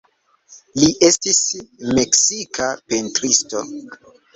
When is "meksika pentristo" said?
2.01-3.69